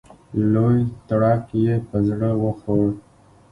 [0.53, 0.77] لوی
[1.07, 2.87] تړک یې په زړه وخوړ.